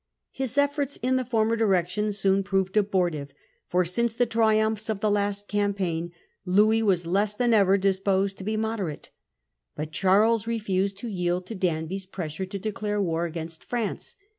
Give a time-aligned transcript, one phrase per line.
[0.31, 3.29] His efforts in the former direction soon proved abortive,
[3.67, 6.11] for since the triumphs of the last cam paign
[6.43, 9.11] Louis was less than ever disposed to be moderate.
[9.75, 14.15] But Charles refused to yield to Danby's pressure to declare war against France.